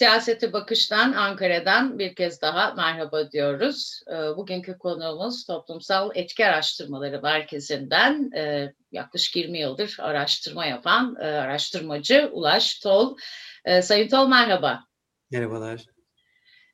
[0.00, 4.02] Siyasete Bakış'tan Ankara'dan bir kez daha merhaba diyoruz.
[4.08, 12.30] Ee, bugünkü konuğumuz Toplumsal Etki Araştırmaları Merkezi'nden e, yaklaşık 20 yıldır araştırma yapan e, araştırmacı
[12.32, 13.16] Ulaş Tol.
[13.64, 14.84] E, Sayın Tol merhaba.
[15.30, 15.84] Merhabalar.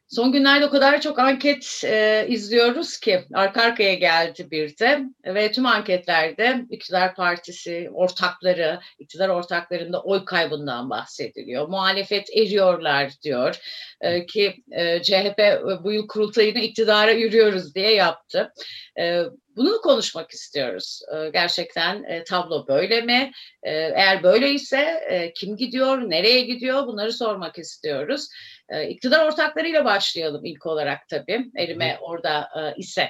[0.09, 5.53] Son günlerde o kadar çok anket e, izliyoruz ki arka arkaya geldi bir de ve
[5.53, 11.69] tüm anketlerde iktidar partisi ortakları, iktidar ortaklarında oy kaybından bahsediliyor.
[11.69, 13.59] Muhalefet eriyorlar diyor
[14.01, 15.39] e, ki e, CHP
[15.85, 18.53] bu yıl kurultayını iktidara yürüyoruz diye yaptı.
[18.99, 19.23] E,
[19.57, 21.01] bunu konuşmak istiyoruz.
[21.15, 23.33] E, gerçekten e, tablo böyle mi?
[23.63, 28.29] E, eğer böyleyse e, kim gidiyor, nereye gidiyor bunları sormak istiyoruz.
[28.69, 31.47] E, iktidar ortaklarıyla başlayalım ilk olarak tabii.
[31.57, 33.09] Elime orada e, ise.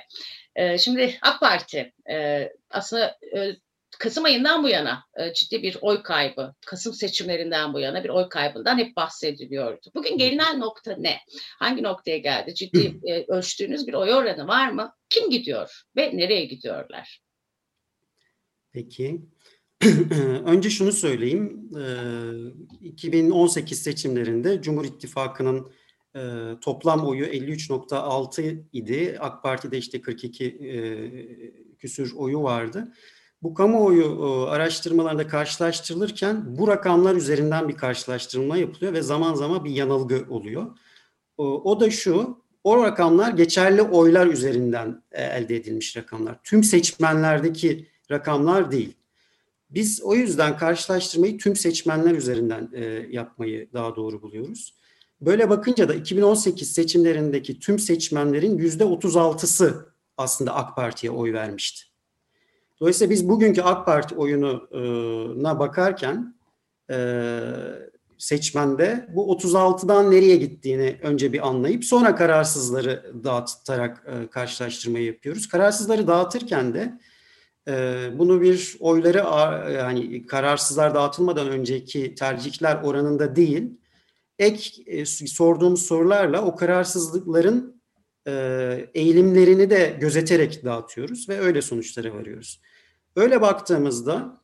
[0.78, 3.18] Şimdi AK Parti e, aslında
[3.98, 8.28] Kasım ayından bu yana e, ciddi bir oy kaybı, Kasım seçimlerinden bu yana bir oy
[8.28, 9.90] kaybından hep bahsediliyordu.
[9.94, 11.16] Bugün gelinen nokta ne?
[11.58, 12.54] Hangi noktaya geldi?
[12.54, 14.92] Ciddi e, ölçtüğünüz bir oy oranı var mı?
[15.10, 17.20] Kim gidiyor ve nereye gidiyorlar?
[18.72, 19.20] Peki.
[20.46, 21.70] Önce şunu söyleyeyim.
[22.80, 25.72] 2018 seçimlerinde Cumhur İttifakı'nın
[26.60, 29.16] toplam oyu 53.6 idi.
[29.20, 32.92] AK Parti'de işte 42 küsür oyu vardı.
[33.46, 40.26] Bu kamuoyu araştırmalarında karşılaştırılırken bu rakamlar üzerinden bir karşılaştırma yapılıyor ve zaman zaman bir yanılgı
[40.28, 40.66] oluyor.
[41.38, 46.38] O da şu, o rakamlar geçerli oylar üzerinden e, elde edilmiş rakamlar.
[46.44, 48.96] Tüm seçmenlerdeki rakamlar değil.
[49.70, 54.74] Biz o yüzden karşılaştırmayı tüm seçmenler üzerinden e, yapmayı daha doğru buluyoruz.
[55.20, 59.86] Böyle bakınca da 2018 seçimlerindeki tüm seçmenlerin yüzde 36'sı
[60.16, 61.95] aslında AK Parti'ye oy vermişti.
[62.80, 66.34] Dolayısıyla biz bugünkü AK Parti oyununa bakarken
[66.90, 66.96] e,
[68.18, 75.48] seçmende bu 36'dan nereye gittiğini önce bir anlayıp sonra kararsızları dağıtarak e, karşılaştırmayı yapıyoruz.
[75.48, 76.98] Kararsızları dağıtırken de
[77.68, 79.18] ee, bunu bir oyları
[79.72, 83.70] yani kararsızlar dağıtılmadan önceki tercihler oranında değil,
[84.38, 87.75] ek e, sorduğumuz sorularla o kararsızlıkların e,
[88.94, 92.60] eğilimlerini de gözeterek dağıtıyoruz ve öyle sonuçlara varıyoruz.
[93.16, 94.40] Öyle baktığımızda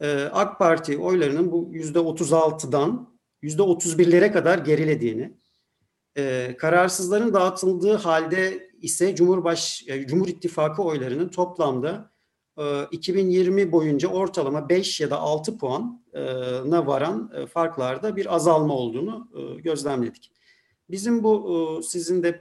[0.00, 5.40] e, AK Parti oylarının bu yüzde 36'dan yüzde 31'lere kadar gerilediğini,
[6.58, 12.10] kararsızların dağıtıldığı halde ise Cumhurbaş Cumhur İttifakı oylarının toplamda
[12.90, 19.28] 2020 e, boyunca ortalama 5 ya da 6 puana varan e, farklarda bir azalma olduğunu
[19.34, 20.32] e, gözlemledik.
[20.90, 22.40] Bizim bu sizin de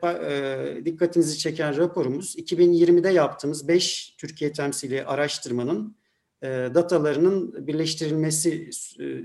[0.85, 5.95] dikkatinizi çeken raporumuz 2020'de yaptığımız 5 Türkiye temsili araştırmanın
[6.43, 8.69] datalarının birleştirilmesi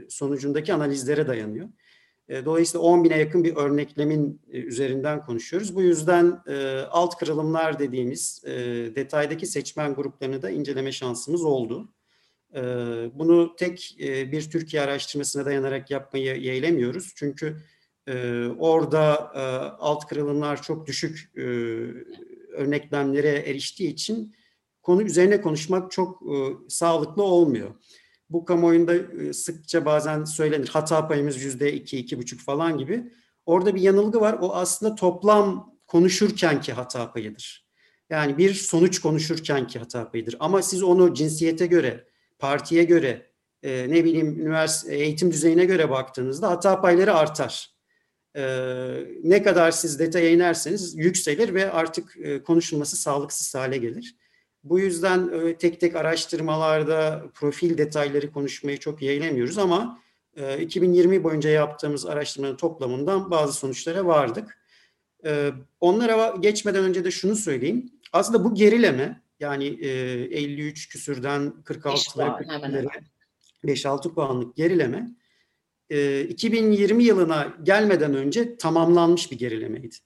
[0.09, 1.69] sonucundaki analizlere dayanıyor.
[2.29, 5.75] E, dolayısıyla 10 bine yakın bir örneklemin e, üzerinden konuşuyoruz.
[5.75, 8.43] Bu yüzden e, alt kırılımlar dediğimiz
[8.97, 11.89] detaydaki seçmen gruplarını da inceleme şansımız oldu.
[13.15, 13.97] Bunu tek
[14.33, 17.13] bir Türkiye araştırmasına dayanarak yapmayı yeğlemiyoruz.
[17.17, 17.57] Çünkü
[18.59, 19.35] orada
[19.81, 21.31] alt kırılımlar çok düşük
[22.53, 24.35] örneklemlere eriştiği için
[24.83, 26.23] konu üzerine konuşmak çok
[26.69, 27.75] sağlıklı olmuyor.
[28.31, 33.13] Bu kamuoyunda e, sıkça bazen söylenir hata payımız yüzde iki, iki buçuk falan gibi.
[33.47, 34.39] Orada bir yanılgı var.
[34.41, 37.67] O aslında toplam konuşurkenki hata payıdır.
[38.11, 40.37] Yani bir sonuç konuşurkenki hata payıdır.
[40.41, 43.31] Ama siz onu cinsiyete göre, partiye göre,
[43.63, 47.74] e, ne bileyim üniversite eğitim düzeyine göre baktığınızda hata payları artar.
[48.37, 48.43] E,
[49.25, 54.15] ne kadar siz detaya inerseniz yükselir ve artık e, konuşulması sağlıksız hale gelir.
[54.65, 59.99] Bu yüzden e, tek tek araştırmalarda profil detayları konuşmayı çok yeğlemiyoruz ama
[60.61, 64.59] 2020 e, boyunca yaptığımız araştırmanın toplamından bazı sonuçlara vardık.
[65.25, 67.91] E, onlara geçmeden önce de şunu söyleyeyim.
[68.13, 72.89] Aslında bu gerileme yani 53 küsürden 46'lara
[73.65, 75.11] 5-6 puanlık gerileme
[75.91, 79.97] 2020 yılına gelmeden önce tamamlanmış bir gerilemeydi.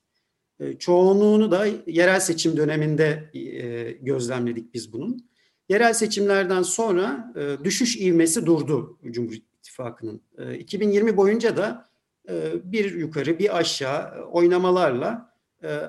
[0.60, 5.28] E, çoğunluğunu da yerel seçim döneminde e, gözlemledik biz bunun.
[5.68, 10.22] Yerel seçimlerden sonra e, düşüş ivmesi durdu Cumhur İttifakı'nın.
[10.58, 11.88] 2020 boyunca da
[12.64, 15.34] bir yukarı bir aşağı oynamalarla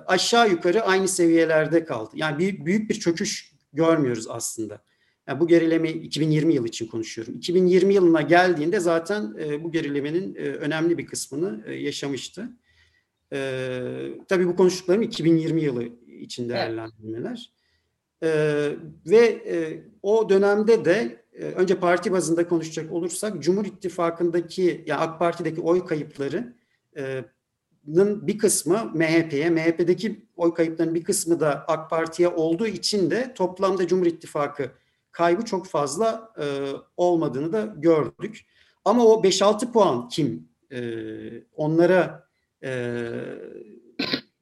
[0.07, 2.09] aşağı yukarı aynı seviyelerde kaldı.
[2.13, 4.81] Yani bir, büyük bir çöküş görmüyoruz aslında.
[5.29, 7.35] Yani bu gerileme 2020 yılı için konuşuyorum.
[7.35, 9.33] 2020 yılına geldiğinde zaten
[9.63, 12.49] bu gerilemenin önemli bir kısmını yaşamıştı.
[13.33, 13.81] E,
[14.27, 17.51] tabii bu konuştuklarım 2020 yılı için değerlendirmeler.
[17.51, 17.57] Evet.
[18.23, 24.99] E, ve e, o dönemde de e, önce parti bazında konuşacak olursak Cumhur İttifakı'ndaki yani
[24.99, 26.53] AK Parti'deki oy kayıpları
[26.97, 27.25] e,
[28.27, 33.87] bir kısmı MHP'ye, MHP'deki oy kayıplarının bir kısmı da AK Parti'ye olduğu için de toplamda
[33.87, 34.71] Cumhur İttifakı
[35.11, 36.45] kaybı çok fazla e,
[36.97, 38.45] olmadığını da gördük.
[38.85, 40.49] Ama o 5-6 puan kim?
[40.71, 40.81] E,
[41.55, 42.27] onlara
[42.63, 43.11] e,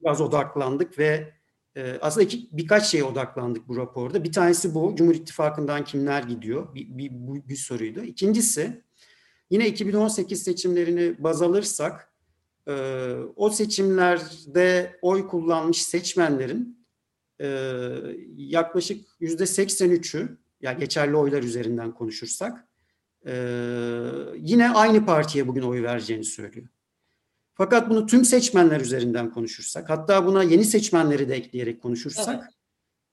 [0.02, 1.34] biraz odaklandık ve
[1.76, 4.24] e, aslında iki, birkaç şeye odaklandık bu raporda.
[4.24, 6.76] Bir tanesi bu, Cumhur İttifakı'ndan kimler gidiyor?
[6.76, 8.04] Bir, bir, bir, bir soruydu.
[8.04, 8.84] İkincisi,
[9.50, 12.14] yine 2018 seçimlerini baz alırsak,
[12.68, 12.74] e,
[13.36, 16.86] o seçimlerde oy kullanmış seçmenlerin
[17.42, 17.48] e,
[18.38, 22.68] yaklaşık yüzde 83'ü, yani geçerli oylar üzerinden konuşursak,
[23.26, 23.34] e,
[24.38, 26.68] yine aynı partiye bugün oy vereceğini söylüyor.
[27.54, 32.54] Fakat bunu tüm seçmenler üzerinden konuşursak, hatta buna yeni seçmenleri de ekleyerek konuşursak, evet.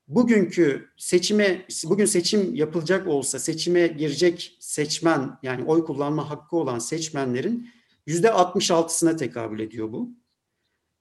[0.09, 7.69] bugünkü seçime, bugün seçim yapılacak olsa seçime girecek seçmen, yani oy kullanma hakkı olan seçmenlerin
[8.07, 10.11] yüzde 66'sına tekabül ediyor bu.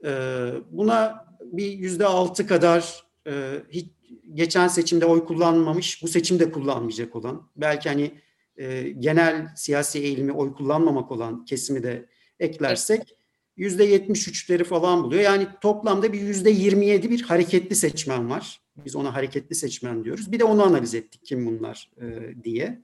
[0.06, 3.87] Ee, buna bir yüzde 6 kadar e, hiç
[4.33, 8.11] geçen seçimde oy kullanmamış, bu seçimde kullanmayacak olan, belki hani
[8.57, 12.05] e, genel siyasi eğilimi oy kullanmamak olan kesimi de
[12.39, 13.15] eklersek
[13.57, 15.21] yüzde yetmiş üçleri falan buluyor.
[15.21, 18.61] Yani toplamda bir yüzde yirmi yedi bir hareketli seçmen var.
[18.85, 20.31] Biz ona hareketli seçmen diyoruz.
[20.31, 22.81] Bir de onu analiz ettik kim bunlar e, diye.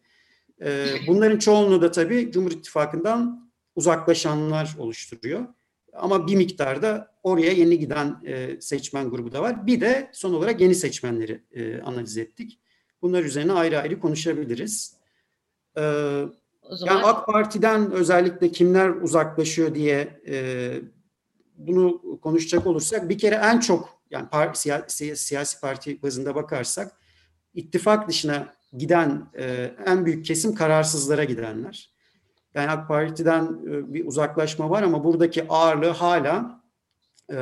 [0.62, 5.46] E, bunların çoğunluğu da tabii Cumhur İttifakı'ndan uzaklaşanlar oluşturuyor.
[6.00, 9.68] Ama bir miktarda oraya yeni giden e, seçmen grubu da var.
[9.68, 12.60] Bir de son olarak yeni seçmenleri e, analiz ettik.
[13.02, 15.00] Bunlar üzerine ayrı ayrı konuşabiliriz.
[15.76, 16.96] O zaman...
[16.96, 20.72] Yani AK Parti'den özellikle kimler uzaklaşıyor diye e,
[21.58, 26.92] bunu konuşacak olursak bir kere en çok yani par, siyasi, siyasi parti bazında bakarsak
[27.54, 31.94] ittifak dışına giden e, en büyük kesim kararsızlara gidenler.
[32.54, 36.64] Yani AK Parti'den e, bir uzaklaşma var ama buradaki ağırlığı hala
[37.32, 37.38] e,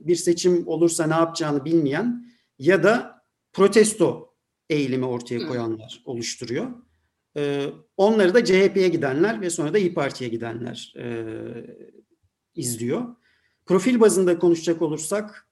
[0.00, 2.26] bir seçim olursa ne yapacağını bilmeyen
[2.58, 3.22] ya da
[3.52, 4.34] protesto
[4.70, 6.66] eğilimi ortaya koyanlar oluşturuyor.
[7.36, 7.66] E,
[7.96, 10.94] onları da CHP'ye gidenler ve sonra da İyi Parti'ye gidenler
[12.54, 13.16] izliyor.
[13.66, 15.48] Profil bazında konuşacak olursak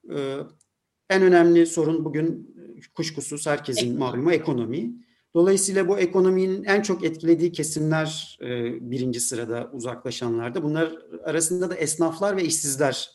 [1.11, 2.57] en önemli sorun bugün
[2.95, 5.08] kuşkusuz herkesin malumu ekonomi.
[5.39, 8.47] Dolayısıyla bu ekonominin en çok etkilediği kesimler e,
[8.91, 10.63] birinci sırada uzaklaşanlarda.
[10.63, 10.93] Bunlar
[11.25, 13.11] arasında da esnaflar ve işsizler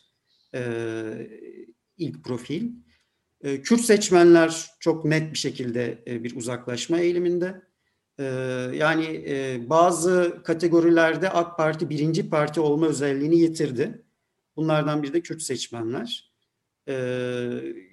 [0.54, 0.60] e,
[1.98, 2.72] ilk profil.
[3.40, 7.62] E, Kürt seçmenler çok net bir şekilde e, bir uzaklaşma eğiliminde.
[8.18, 8.24] Ee,
[8.74, 14.04] yani e, bazı kategorilerde AK Parti birinci parti olma özelliğini yitirdi.
[14.56, 16.32] Bunlardan biri de Kürt seçmenler.
[16.88, 16.94] Ee,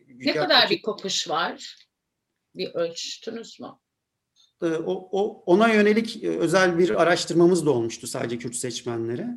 [0.07, 1.88] ne kadar bir kopuş var?
[2.56, 3.68] Bir ölçtünüz mü?
[4.62, 9.28] E, o, o, ona yönelik e, özel bir araştırmamız da olmuştu sadece Kürt seçmenlere.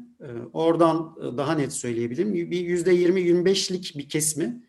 [0.53, 2.35] Oradan daha net söyleyebilirim.
[2.35, 4.63] Bir yüzde 20-25'lik bir kesmi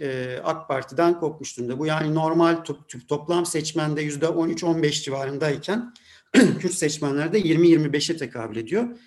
[0.00, 1.78] e, AK Parti'den kopmuş durumda.
[1.78, 2.78] Bu yani normal to
[3.08, 5.94] toplam seçmende yüzde 13-15 civarındayken
[6.32, 8.98] Kürt seçmenlerde 20-25'e tekabül ediyor.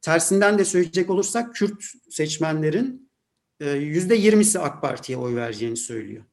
[0.00, 3.10] Tersinden de söyleyecek olursak Kürt seçmenlerin
[3.60, 6.24] e, yüzde 20'si AK Parti'ye oy vereceğini söylüyor.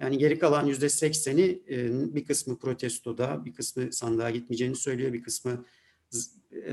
[0.00, 5.22] Yani geri kalan yüzde 80'i e, bir kısmı protestoda, bir kısmı sandığa gitmeyeceğini söylüyor, bir
[5.22, 5.64] kısmı
[6.66, 6.72] e,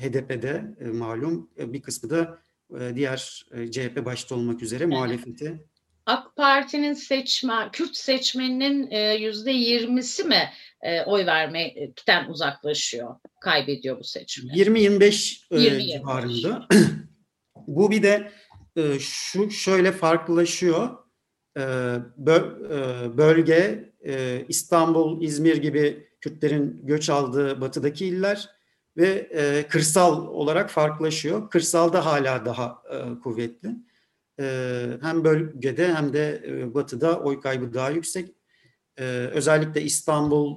[0.00, 2.38] HDP'de e, malum, e, bir kısmı da
[2.80, 5.66] e, diğer e, CHP başta olmak üzere muhalefeti.
[6.06, 10.50] AK Parti'nin seçmen, Kürt seçmeninin e, yüzde yirmisi mi
[11.06, 14.52] oy vermekten uzaklaşıyor, kaybediyor bu seçimi?
[14.52, 16.66] 20-25 civarında.
[17.66, 18.32] bu bir de
[19.00, 21.05] şu şöyle farklılaşıyor.
[23.16, 23.92] Bölge
[24.48, 28.48] İstanbul, İzmir gibi Kürtlerin göç aldığı batıdaki iller
[28.96, 31.50] ve e, kırsal olarak farklılaşıyor.
[31.50, 33.68] Kırsalda hala daha e, kuvvetli.
[34.40, 38.34] E, hem bölgede hem de e, batıda oy kaybı daha yüksek.
[38.98, 40.56] E, özellikle İstanbul,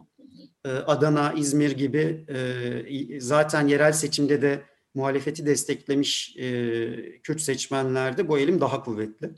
[0.65, 4.61] e, Adana, İzmir gibi e, zaten yerel seçimde de
[4.93, 9.29] muhalefeti desteklemiş e, Kürt seçmenlerde bu eğilim daha kuvvetli.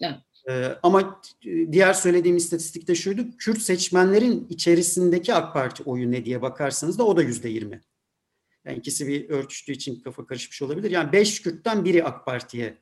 [0.00, 0.16] Evet.
[0.50, 1.22] E, ama
[1.72, 7.16] diğer söylediğim istatistikte şuydu, Kürt seçmenlerin içerisindeki AK Parti oyu ne diye bakarsanız da o
[7.16, 7.80] da yüzde yirmi.
[8.64, 10.90] Yani ikisi bir örtüştüğü için kafa karışmış olabilir.
[10.90, 12.78] Yani beş Kürt'ten biri AK Parti'ye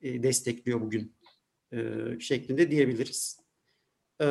[0.00, 1.14] e, destekliyor bugün
[1.72, 1.78] e,
[2.20, 3.40] şeklinde diyebiliriz.
[4.20, 4.26] E,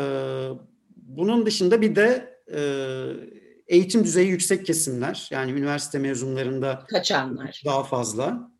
[0.95, 2.61] bunun dışında bir de e,
[3.67, 8.51] eğitim düzeyi yüksek kesimler yani üniversite mezunlarında kaçanlar daha fazla.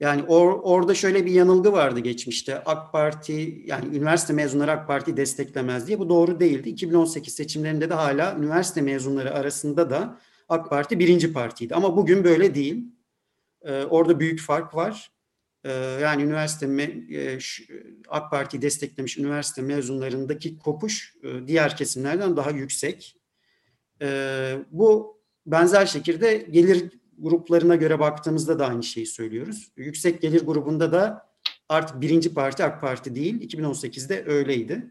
[0.00, 2.64] Yani or, orada şöyle bir yanılgı vardı geçmişte.
[2.64, 5.98] AK Parti yani üniversite mezunları AK Parti desteklemez diye.
[5.98, 6.68] Bu doğru değildi.
[6.68, 11.74] 2018 seçimlerinde de hala üniversite mezunları arasında da AK Parti birinci partiydi.
[11.74, 12.84] Ama bugün böyle değil.
[13.62, 15.10] Ee, orada büyük fark var.
[15.64, 16.66] e, yani üniversite
[17.12, 17.38] e,
[18.08, 23.16] AK Parti desteklemiş üniversite mezunlarındaki kopuş e, diğer kesimlerden daha yüksek.
[24.70, 29.72] Bu benzer şekilde gelir gruplarına göre baktığımızda da aynı şeyi söylüyoruz.
[29.76, 31.30] Yüksek gelir grubunda da
[31.68, 33.50] artık birinci parti AK Parti değil.
[33.50, 34.90] 2018'de öyleydi.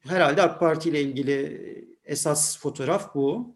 [0.00, 1.62] Herhalde AK Parti ile ilgili
[2.04, 3.54] esas fotoğraf bu.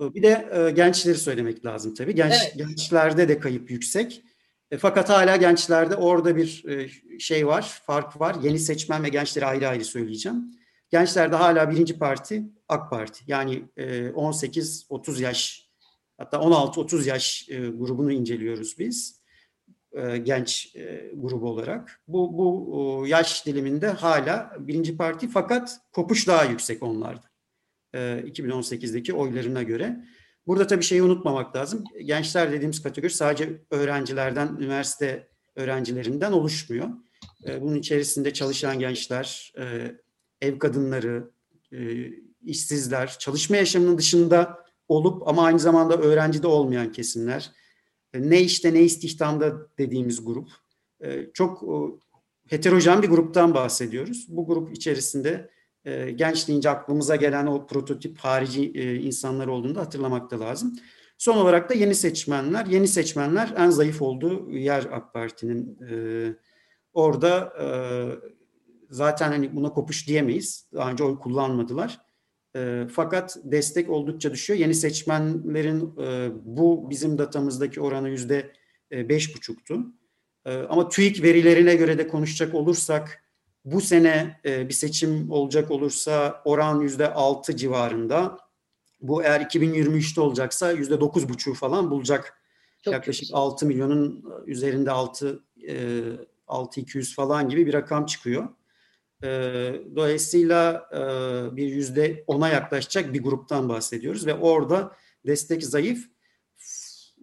[0.00, 2.14] Bir de e, gençleri söylemek lazım tabii.
[2.14, 2.54] Genç, evet.
[2.56, 4.22] Gençlerde de kayıp yüksek.
[4.70, 6.88] E, fakat hala gençlerde orada bir e,
[7.18, 8.36] şey var, fark var.
[8.42, 10.54] Yeni seçmen ve gençleri ayrı ayrı söyleyeceğim.
[10.90, 13.24] Gençlerde hala birinci parti AK Parti.
[13.26, 15.70] Yani e, 18-30 yaş
[16.18, 19.20] hatta 16-30 yaş e, grubunu inceliyoruz biz.
[19.92, 22.02] E, genç e, grubu olarak.
[22.08, 27.34] Bu, bu yaş diliminde hala birinci parti fakat kopuş daha yüksek onlarda.
[27.94, 30.04] 2018'deki e, oylarına göre.
[30.46, 31.84] Burada tabii şeyi unutmamak lazım.
[32.04, 36.88] Gençler dediğimiz kategori sadece öğrencilerden, üniversite öğrencilerinden oluşmuyor.
[37.46, 39.94] E, bunun içerisinde çalışan gençler, e,
[40.40, 41.30] ev kadınları,
[42.42, 47.52] işsizler, çalışma yaşamının dışında olup ama aynı zamanda öğrencide olmayan kesimler,
[48.14, 50.48] ne işte ne istihdamda dediğimiz grup.
[51.34, 51.64] Çok
[52.48, 54.26] heterojen bir gruptan bahsediyoruz.
[54.28, 55.50] Bu grup içerisinde
[55.84, 60.76] e, genç deyince aklımıza gelen o prototip harici e, insanlar olduğunu da hatırlamak da lazım.
[61.18, 62.66] Son olarak da yeni seçmenler.
[62.66, 65.78] Yeni seçmenler en zayıf olduğu yer AK Parti'nin.
[65.90, 65.94] E,
[66.92, 67.66] orada e,
[68.94, 70.68] zaten hani buna kopuş diyemeyiz.
[70.74, 72.00] Daha önce oy kullanmadılar.
[72.56, 74.60] E, fakat destek oldukça düşüyor.
[74.60, 78.52] Yeni seçmenlerin e, bu bizim datamızdaki oranı yüzde
[78.92, 79.78] e, beş buçuktu.
[80.44, 83.22] E, ama TÜİK verilerine göre de konuşacak olursak
[83.64, 88.38] bu sene e, bir seçim olacak olursa oran yüzde altı civarında.
[89.00, 92.40] Bu eğer 2023'te olacaksa yüzde dokuz buçuğu falan bulacak.
[92.82, 93.36] Çok Yaklaşık güzel.
[93.36, 96.02] 6 milyonun üzerinde 6 e,
[96.46, 98.48] 6 200 falan gibi bir rakam çıkıyor.
[99.24, 99.28] E,
[99.96, 100.88] dolayısıyla
[101.56, 106.13] bir yüzde ona yaklaşacak bir gruptan bahsediyoruz ve orada destek zayıf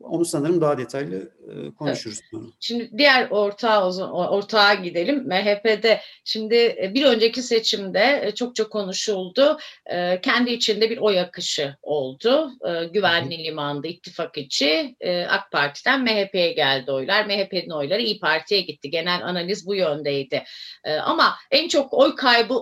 [0.03, 2.19] onu sanırım daha detaylı e, konuşuruz.
[2.33, 2.43] Evet.
[2.59, 5.27] Şimdi diğer ortağa, ortağa gidelim.
[5.27, 9.57] MHP'de şimdi e, bir önceki seçimde e, çok çok konuşuldu.
[9.85, 12.51] E, kendi içinde bir oy akışı oldu.
[12.67, 17.25] E, güvenli limanda ittifak içi e, AK Parti'den MHP'ye geldi oylar.
[17.25, 18.89] MHP'nin oyları İyi Parti'ye gitti.
[18.89, 20.43] Genel analiz bu yöndeydi.
[20.83, 22.55] E, ama en çok oy kaybı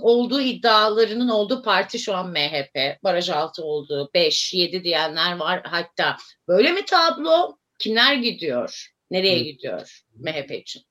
[0.00, 3.02] olduğu iddialarının olduğu parti şu an MHP.
[3.04, 5.62] Baraj altı olduğu 5, 7 diyenler var.
[5.64, 6.16] Hatta
[6.48, 7.56] böyle mi tablo?
[7.78, 8.92] Kimler gidiyor?
[9.10, 9.44] Nereye Hı.
[9.44, 10.82] gidiyor MHP için?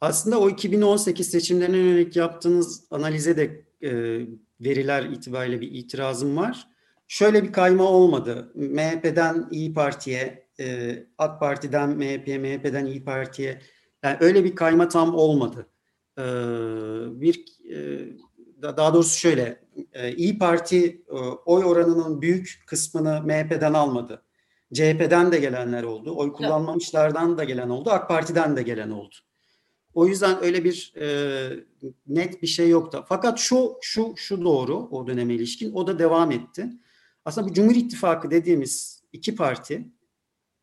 [0.00, 3.92] Aslında o 2018 seçimlerine yönelik yaptığınız analize de e,
[4.60, 6.66] veriler itibariyle bir itirazım var.
[7.08, 8.52] Şöyle bir kayma olmadı.
[8.54, 13.60] MHP'den İyi Parti'ye, e, AK Parti'den MHP'ye, MHP'den İyi Parti'ye.
[14.02, 15.68] Yani öyle bir kayma tam olmadı.
[17.20, 17.44] Bir
[18.62, 19.64] daha doğrusu şöyle
[20.16, 21.02] İyi Parti
[21.46, 24.22] oy oranının büyük kısmını MHP'den almadı.
[24.74, 26.16] CHP'den de gelenler oldu.
[26.16, 27.90] Oy kullanmamışlardan da gelen oldu.
[27.90, 29.14] AK Parti'den de gelen oldu.
[29.94, 31.06] O yüzden öyle bir e,
[32.06, 33.04] net bir şey yoktu.
[33.08, 36.70] Fakat şu şu şu doğru o döneme ilişkin o da devam etti.
[37.24, 39.88] Aslında bu Cumhur İttifakı dediğimiz iki parti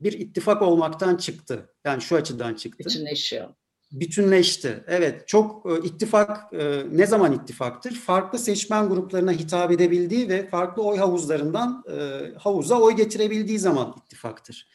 [0.01, 1.73] bir ittifak olmaktan çıktı.
[1.85, 2.79] Yani şu açıdan çıktı.
[2.79, 3.49] Bütünleşiyor
[3.91, 4.83] bütünleşti.
[4.87, 7.95] Evet, çok e, ittifak e, ne zaman ittifaktır?
[7.95, 14.67] Farklı seçmen gruplarına hitap edebildiği ve farklı oy havuzlarından e, havuza oy getirebildiği zaman ittifaktır.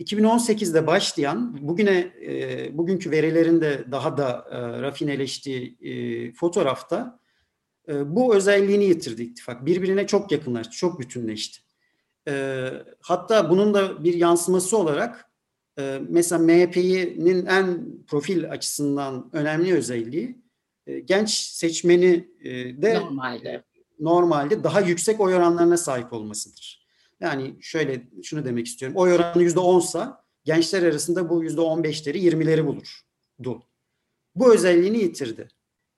[0.00, 7.20] 2018'de başlayan, bugüne e, bugünkü verilerin de daha da e, rafineleştiği e, fotoğrafta
[7.88, 9.66] e, bu özelliğini yitirdi ittifak.
[9.66, 11.58] Birbirine çok yakınlaştı, çok bütünleşti.
[12.28, 12.68] E,
[13.00, 15.25] hatta bunun da bir yansıması olarak
[15.78, 20.38] ee, mesela MHP'nin en profil açısından önemli özelliği
[20.86, 23.64] e, genç seçmeni e, de normalde.
[24.00, 26.86] normalde daha yüksek oy oranlarına sahip olmasıdır.
[27.20, 28.96] Yani şöyle şunu demek istiyorum.
[28.96, 33.62] Oy oranı yüzde onsa gençler arasında bu yüzde on beşleri yirmileri bulurdu.
[34.34, 35.48] Bu özelliğini yitirdi.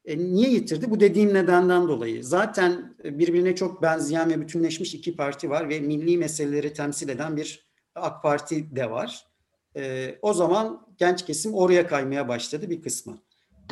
[0.05, 0.91] E, niye yitirdi?
[0.91, 2.25] Bu dediğim nedenden dolayı.
[2.25, 7.69] Zaten birbirine çok benzeyen ve bütünleşmiş iki parti var ve milli meseleleri temsil eden bir
[7.95, 9.27] AK Parti de var.
[9.79, 13.19] E, o zaman genç kesim oraya kaymaya başladı bir kısmı.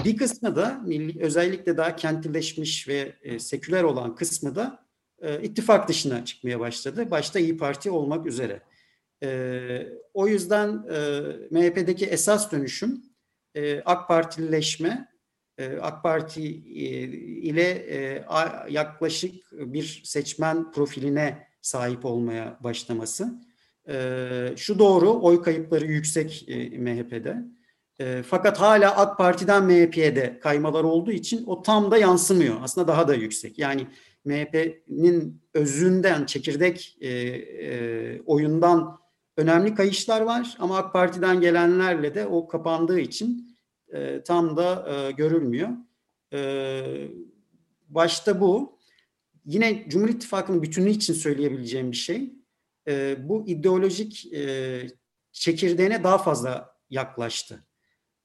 [0.05, 4.87] Bir kısmı da milli, özellikle daha kentlileşmiş ve e, seküler olan kısmı da
[5.23, 7.11] e, ittifak dışına çıkmaya başladı.
[7.11, 8.63] Başta İyi Parti olmak üzere.
[9.23, 11.21] E, o yüzden e,
[11.51, 13.03] MHP'deki esas dönüşüm
[13.55, 15.09] e, AK Partilileşme,
[15.59, 16.85] e, AK Parti e,
[17.43, 18.25] ile e,
[18.69, 23.41] yaklaşık bir seçmen profiline sahip olmaya başlaması.
[24.57, 26.45] Şu doğru, oy kayıpları yüksek
[26.78, 27.37] MHP'de.
[28.23, 32.57] Fakat hala AK Parti'den MHP'ye de kaymalar olduğu için o tam da yansımıyor.
[32.62, 33.59] Aslında daha da yüksek.
[33.59, 33.87] Yani
[34.25, 36.99] MHP'nin özünden, çekirdek
[38.26, 38.99] oyundan
[39.37, 43.57] önemli kayışlar var ama AK Parti'den gelenlerle de o kapandığı için
[43.93, 45.69] e, tam da e, görülmüyor.
[46.33, 46.83] E,
[47.88, 48.78] başta bu.
[49.45, 52.36] Yine Cumhur İttifakı'nın bütünlüğü için söyleyebileceğim bir şey.
[52.88, 54.87] E, bu ideolojik e,
[55.33, 57.64] çekirdeğine daha fazla yaklaştı.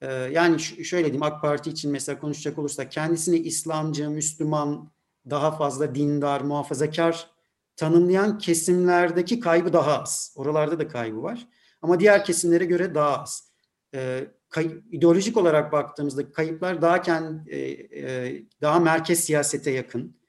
[0.01, 4.91] E, yani şöyle diyeyim AK Parti için mesela konuşacak olursak kendisini İslamcı, Müslüman,
[5.29, 7.29] daha fazla dindar, muhafazakar
[7.75, 10.33] tanımlayan kesimlerdeki kaybı daha az.
[10.37, 11.47] Oralarda da kaybı var.
[11.81, 13.51] Ama diğer kesimlere göre daha az.
[13.95, 20.20] E, kay, ideolojik olarak baktığımızda kayıplar daha kend, e, e, daha merkez siyasete yakın.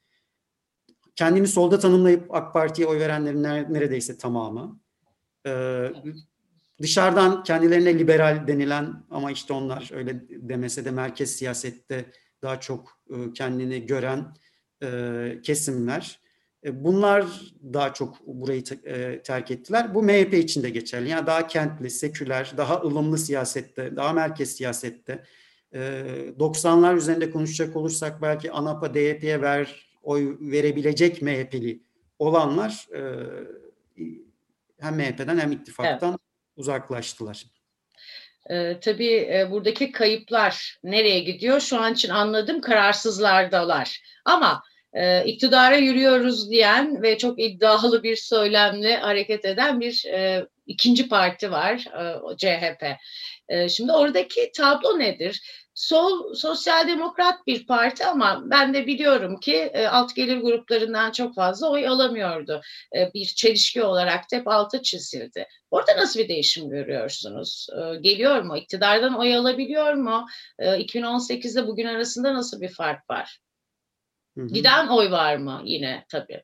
[1.22, 3.42] Kendini solda tanımlayıp AK Parti'ye oy verenlerin
[3.74, 4.80] neredeyse tamamı.
[5.46, 5.84] E,
[6.82, 12.04] dışarıdan kendilerine liberal denilen ama işte onlar öyle demese de merkez siyasette
[12.42, 14.34] daha çok e, kendini gören
[14.82, 16.20] e, kesimler.
[16.64, 17.26] E, bunlar
[17.72, 19.94] daha çok burayı e, terk ettiler.
[19.94, 21.08] Bu MHP için de geçerli.
[21.08, 25.24] Yani daha kentli, seküler, daha ılımlı siyasette, daha merkez siyasette.
[25.74, 31.82] 90'lar e, üzerinde konuşacak olursak belki ANAP'a, DYP'ye ver, oy verebilecek MHP'li
[32.18, 32.86] olanlar
[34.80, 36.20] hem MHP'den hem ittifaktan evet.
[36.56, 37.44] uzaklaştılar.
[38.50, 41.60] Ee, tabii e, buradaki kayıplar nereye gidiyor?
[41.60, 44.02] Şu an için anladım kararsızlardalar.
[44.24, 44.62] Ama
[44.94, 51.50] e, iktidara yürüyoruz diyen ve çok iddialı bir söylemle hareket eden bir e, ikinci parti
[51.50, 51.84] var,
[52.32, 52.84] e, CHP.
[53.48, 55.61] E, şimdi oradaki tablo nedir?
[55.74, 61.34] Sol sosyal demokrat bir parti ama ben de biliyorum ki e, alt gelir gruplarından çok
[61.34, 62.60] fazla oy alamıyordu.
[62.96, 65.46] E, bir çelişki olarak da hep altı çizildi.
[65.70, 67.66] Orada nasıl bir değişim görüyorsunuz?
[67.72, 68.56] E, geliyor mu?
[68.56, 70.26] İktidardan oy alabiliyor mu?
[70.58, 73.38] E, 2018'de bugün arasında nasıl bir fark var?
[74.38, 74.46] Hı hı.
[74.46, 76.42] Giden oy var mı yine tabii?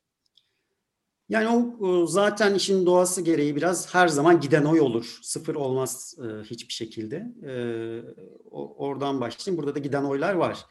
[1.28, 1.48] Yani
[1.80, 5.18] o zaten işin doğası gereği biraz her zaman giden oy olur.
[5.22, 7.16] Sıfır olmaz e, hiçbir şekilde.
[7.46, 7.52] E,
[8.50, 9.62] oradan başlayayım.
[9.62, 10.66] Burada da giden oylar var.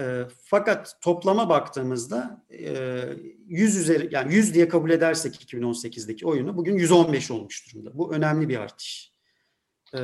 [0.00, 3.02] E, fakat toplama baktığımızda e,
[3.46, 7.98] 100 üzeri yani 100 diye kabul edersek 2018'deki oyunu bugün 115 olmuş durumda.
[7.98, 9.12] Bu önemli bir artış.
[9.94, 10.00] E,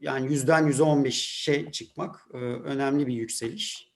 [0.00, 3.92] yani yüzden 115'e çıkmak e, önemli bir yükseliş.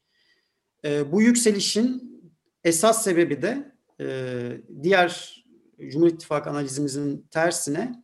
[0.84, 2.18] E, bu yükselişin
[2.64, 3.77] esas sebebi de e,
[4.82, 5.44] diğer
[5.90, 8.02] Cumhur İttifakı analizimizin tersine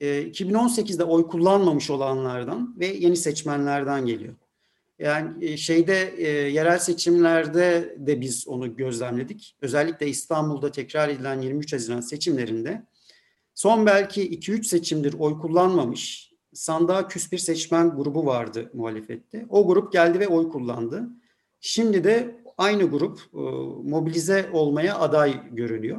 [0.00, 4.34] e, 2018'de oy kullanmamış olanlardan ve yeni seçmenlerden geliyor.
[4.98, 9.56] Yani e, şeyde e, yerel seçimlerde de biz onu gözlemledik.
[9.62, 12.86] Özellikle İstanbul'da tekrar edilen 23 Haziran seçimlerinde
[13.54, 19.46] son belki 2-3 seçimdir oy kullanmamış sandığa küs bir seçmen grubu vardı muhalefette.
[19.48, 21.08] O grup geldi ve oy kullandı.
[21.60, 23.38] Şimdi de aynı grup e,
[23.90, 25.98] mobilize olmaya aday görünüyor.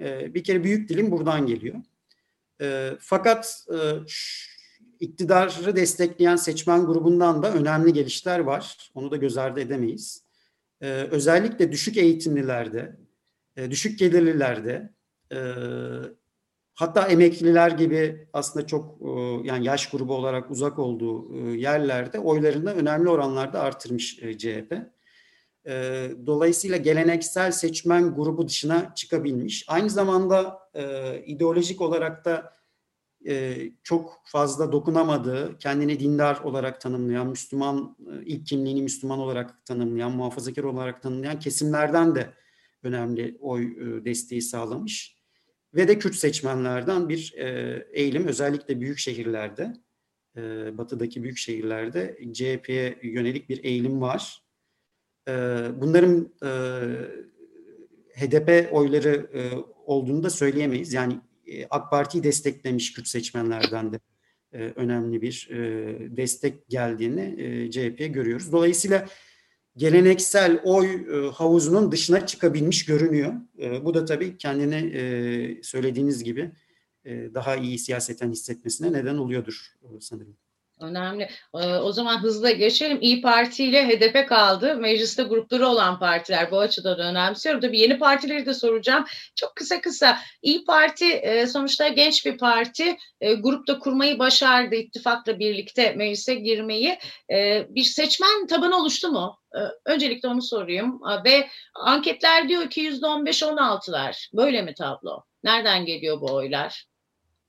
[0.00, 1.76] E, bir kere büyük dilim buradan geliyor.
[2.60, 3.66] E, fakat
[5.00, 8.90] iktidarı destekleyen seçmen grubundan da önemli gelişler var.
[8.94, 10.24] Onu da göz ardı edemeyiz.
[11.10, 12.96] Özellikle düşük eğitimlilerde,
[13.70, 14.92] düşük gelirlilerde,
[16.74, 18.98] hatta emekliler gibi aslında çok
[19.44, 24.74] yani yaş grubu olarak uzak olduğu yerlerde oylarını önemli oranlarda artırmış CHP.
[26.26, 29.64] Dolayısıyla geleneksel seçmen grubu dışına çıkabilmiş.
[29.68, 30.58] Aynı zamanda
[31.26, 32.52] ideolojik olarak da
[33.82, 41.02] çok fazla dokunamadığı, kendini dindar olarak tanımlayan, Müslüman, ilk kimliğini Müslüman olarak tanımlayan, muhafazakar olarak
[41.02, 42.34] tanımlayan kesimlerden de
[42.82, 45.18] önemli oy desteği sağlamış
[45.74, 49.72] ve de Kürt seçmenlerden bir e, eğilim özellikle büyük şehirlerde,
[50.36, 50.40] e,
[50.78, 54.47] batıdaki büyük şehirlerde CHP'ye yönelik bir eğilim var.
[55.28, 55.32] E,
[55.80, 56.50] bunların e,
[58.20, 59.40] HDP oyları e,
[59.86, 60.92] olduğunu da söyleyemeyiz.
[60.92, 64.00] Yani e, AK Parti'yi desteklemiş Kürt seçmenlerden de
[64.52, 65.56] e, önemli bir e,
[66.16, 68.52] destek geldiğini e, CHP'ye görüyoruz.
[68.52, 69.06] Dolayısıyla
[69.76, 73.32] geleneksel oy e, havuzunun dışına çıkabilmiş görünüyor.
[73.58, 76.50] E, bu da tabii kendini e, söylediğiniz gibi
[77.04, 80.36] e, daha iyi siyaseten hissetmesine neden oluyordur e, sanırım.
[80.80, 81.28] Önemli.
[81.54, 82.98] Ee, o zaman hızla geçelim.
[83.00, 84.76] İyi Parti ile HDP kaldı.
[84.76, 87.60] Mecliste grupları olan partiler bu açıdan önemsiyorum.
[87.60, 89.04] Tabii yeni partileri de soracağım.
[89.34, 90.18] Çok kısa kısa.
[90.42, 92.96] İyi Parti e, sonuçta genç bir parti.
[93.20, 94.74] E, grupta kurmayı başardı.
[94.74, 96.98] ittifakla birlikte meclise girmeyi.
[97.32, 99.38] E, bir seçmen tabanı oluştu mu?
[99.84, 101.00] Öncelikle onu sorayım.
[101.24, 104.28] Ve anketler diyor ki %15-16'lar.
[104.32, 105.22] Böyle mi tablo?
[105.44, 106.86] Nereden geliyor bu oylar?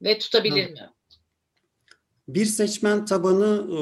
[0.02, 0.72] Ve tutabilir Hı.
[0.72, 0.90] mi?
[2.34, 3.80] Bir seçmen tabanı e,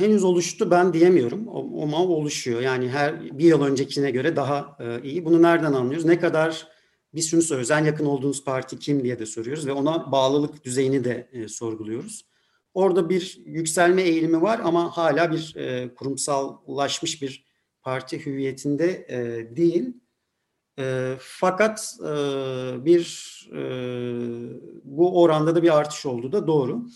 [0.00, 1.48] henüz oluştu ben diyemiyorum
[1.82, 2.60] ama oluşuyor.
[2.60, 5.24] Yani her bir yıl öncekine göre daha e, iyi.
[5.24, 6.04] Bunu nereden anlıyoruz?
[6.04, 6.68] Ne kadar
[7.14, 7.70] biz şunu soruyoruz.
[7.70, 12.26] En yakın olduğunuz parti kim diye de soruyoruz ve ona bağlılık düzeyini de e, sorguluyoruz.
[12.74, 17.44] Orada bir yükselme eğilimi var ama hala bir e, kurumsallaşmış bir
[17.82, 19.92] parti hüviyetinde e, değil.
[20.78, 22.14] E, fakat e,
[22.84, 23.60] bir e,
[24.84, 26.86] bu oranda da bir artış oldu da doğru.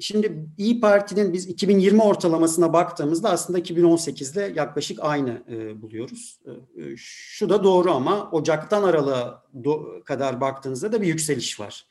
[0.00, 6.40] Şimdi İyi Parti'nin biz 2020 ortalamasına baktığımızda aslında 2018'de yaklaşık aynı e, buluyoruz.
[6.46, 11.86] E, e, şu da doğru ama Ocak'tan Aralık'a do- kadar baktığınızda da bir yükseliş var.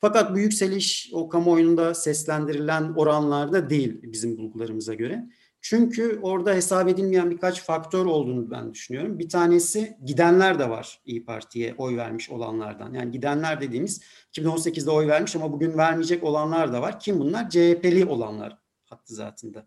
[0.00, 5.28] Fakat bu yükseliş o kamuoyunda seslendirilen oranlarda değil bizim bulgularımıza göre.
[5.62, 9.18] Çünkü orada hesap edilmeyen birkaç faktör olduğunu ben düşünüyorum.
[9.18, 12.94] Bir tanesi gidenler de var İyi Parti'ye oy vermiş olanlardan.
[12.94, 14.00] Yani gidenler dediğimiz
[14.32, 17.00] 2018'de oy vermiş ama bugün vermeyecek olanlar da var.
[17.00, 17.50] Kim bunlar?
[17.50, 19.66] CHP'li olanlar hattı zatında.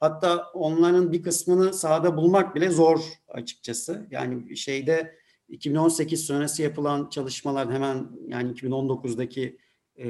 [0.00, 4.06] Hatta onların bir kısmını sahada bulmak bile zor açıkçası.
[4.10, 5.16] Yani şeyde
[5.48, 9.58] 2018 sonrası yapılan çalışmalar hemen yani 2019'daki
[9.98, 10.06] e,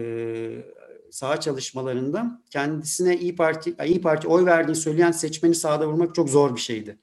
[1.16, 6.57] saha çalışmalarında kendisine İyi Parti İyi Parti oy verdiğini söyleyen seçmeni sahada vurmak çok zor
[6.57, 6.98] bir şeydi.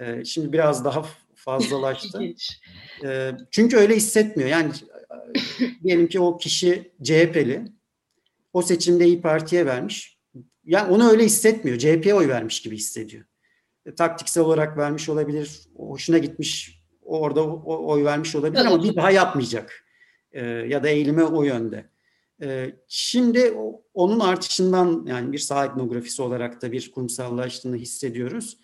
[0.00, 2.22] E, şimdi biraz daha fazlalaştı.
[3.04, 4.50] e, çünkü öyle hissetmiyor.
[4.50, 4.72] Yani
[5.84, 7.64] diyelim ki o kişi CHP'li.
[8.52, 10.18] O seçimde İyi Parti'ye vermiş.
[10.64, 11.78] Yani onu öyle hissetmiyor.
[11.78, 13.24] CHP'ye oy vermiş gibi hissediyor.
[13.86, 15.60] E, taktiksel olarak vermiş olabilir.
[15.76, 16.82] Hoşuna gitmiş.
[17.02, 19.84] Orada oy vermiş olabilir ama bir daha yapmayacak.
[20.32, 21.91] E, ya da eğilime o yönde.
[22.42, 23.54] Ee, şimdi
[23.94, 28.58] onun artışından yani bir saha etnografisi olarak da bir kurumsallaştığını hissediyoruz.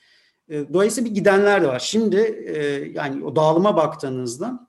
[0.49, 1.79] Ee, dolayısıyla bir gidenler de var.
[1.79, 2.63] Şimdi e,
[2.95, 4.69] yani o dağılıma baktığınızda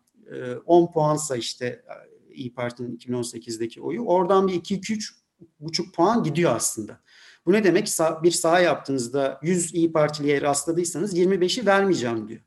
[0.66, 5.14] 10 e, puansa işte e, İyi Parti'nin 2018'deki oyu oradan bir 2-2-3
[5.60, 7.00] buçuk puan gidiyor aslında.
[7.46, 7.90] Bu ne demek?
[8.24, 12.42] Bir saha yaptığınızda 100 İyi Partiliye rastladıysanız 25'i vermeyeceğim diyor.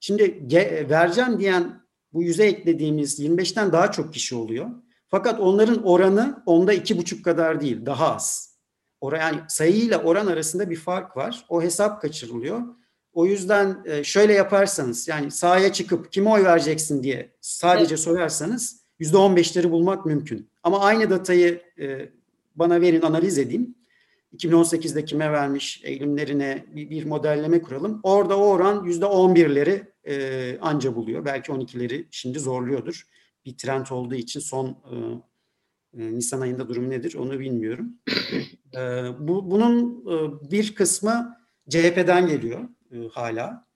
[0.00, 0.46] Şimdi
[0.90, 1.82] vereceğim diyen
[2.12, 4.70] bu yüze eklediğimiz 25'ten daha çok kişi oluyor.
[5.12, 8.56] Fakat onların oranı onda iki buçuk kadar değil, daha az.
[9.00, 11.44] Oran, yani sayıyla oran arasında bir fark var.
[11.48, 12.60] O hesap kaçırılıyor.
[13.12, 18.04] O yüzden e, şöyle yaparsanız yani sahaya çıkıp kime oy vereceksin diye sadece evet.
[18.04, 20.50] sorarsanız yüzde on beşleri bulmak mümkün.
[20.62, 22.08] Ama aynı datayı e,
[22.56, 23.74] bana verin analiz edeyim.
[24.36, 28.00] 2018'de kime vermiş eğilimlerine bir, bir modelleme kuralım.
[28.02, 31.24] Orada o oran yüzde on birleri e, anca buluyor.
[31.24, 33.06] Belki on ikileri şimdi zorluyordur
[33.44, 34.94] bir trend olduğu için son e,
[36.02, 37.88] e, Nisan ayında durum nedir onu bilmiyorum.
[38.76, 41.36] E, bu Bunun e, bir kısmı
[41.68, 43.66] CHP'den geliyor e, hala.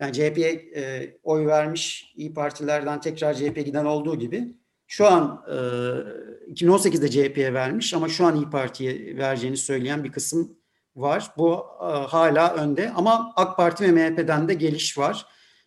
[0.00, 4.56] Yani CHP'ye e, oy vermiş iyi partilerden tekrar CHP giden olduğu gibi
[4.86, 5.54] şu an e,
[6.52, 10.56] 2018'de CHP'ye vermiş ama şu an İyi Parti'ye vereceğini söyleyen bir kısım
[10.96, 11.30] var.
[11.36, 15.26] Bu e, hala önde ama AK Parti ve MHP'den de geliş var.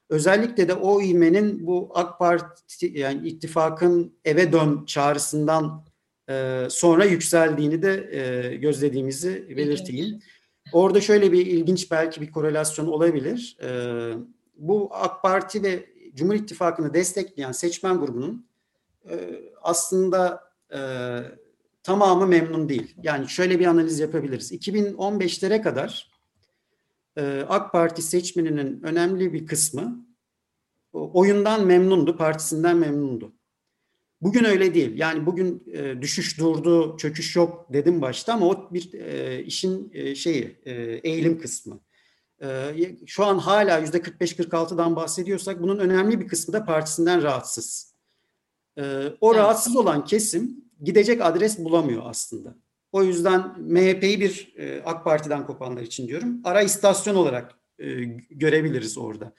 [0.09, 5.85] Özellikle de o ivmenin bu AK Parti yani ittifakın eve dön çağrısından
[6.29, 10.19] e, sonra yükseldiğini de e, gözlediğimizi belirteyim.
[10.73, 13.57] Orada şöyle bir ilginç belki bir korelasyon olabilir.
[13.63, 13.69] E,
[14.57, 18.47] bu AK Parti ve Cumhur İttifakı'nı destekleyen seçmen grubunun
[19.09, 20.43] e, aslında
[20.73, 20.79] e,
[21.83, 22.95] tamamı memnun değil.
[23.03, 24.51] Yani şöyle bir analiz yapabiliriz.
[24.51, 26.16] 2015'lere kadar
[27.47, 30.07] AK Parti seçmeninin önemli bir kısmı
[30.93, 33.33] oyundan memnundu, partisinden memnundu.
[34.21, 34.97] Bugün öyle değil.
[34.97, 40.15] Yani bugün e, düşüş durdu, çöküş yok dedim başta ama o bir e, işin e,
[40.15, 41.79] şeyi, e, eğilim kısmı.
[42.41, 42.75] E,
[43.05, 47.93] şu an hala yüzde 45-46'dan bahsediyorsak bunun önemli bir kısmı da partisinden rahatsız.
[48.77, 48.81] E,
[49.21, 49.41] o evet.
[49.41, 52.55] rahatsız olan kesim gidecek adres bulamıyor aslında.
[52.91, 56.41] O yüzden MHP'yi bir e, AK Parti'den kopanlar için diyorum.
[56.43, 57.85] Ara istasyon olarak e,
[58.29, 59.33] görebiliriz orada.